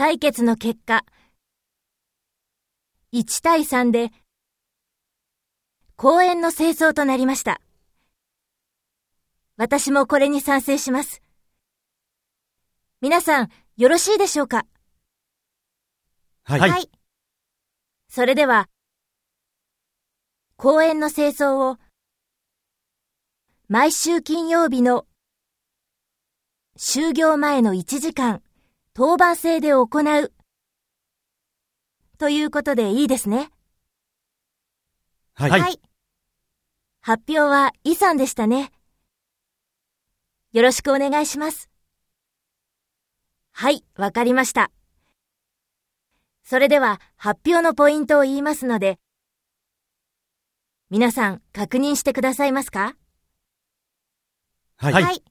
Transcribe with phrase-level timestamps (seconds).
[0.00, 1.04] 採決の結果、
[3.12, 4.08] 1対3で、
[5.96, 7.60] 公園の清掃となりました。
[9.58, 11.20] 私もこれに賛成します。
[13.02, 14.64] 皆さん、よろしいでしょうか？
[16.44, 16.60] はい。
[16.60, 16.90] はい。
[18.08, 18.70] それでは、
[20.56, 21.76] 公園の清掃を、
[23.68, 25.06] 毎週金曜日の
[26.78, 28.42] 就業前の1時間、
[28.92, 30.32] 当番制で行う。
[32.18, 33.50] ということでいいですね。
[35.34, 35.50] はい。
[35.50, 35.80] はい。
[37.00, 38.72] 発表はイさんでしたね。
[40.52, 41.70] よろしくお願いします。
[43.52, 44.72] はい、わかりました。
[46.42, 48.98] それでは発表のポイントを言いますので、
[50.90, 52.96] 皆さん確認してくださいますか？
[54.78, 54.92] はい。
[54.92, 55.29] はい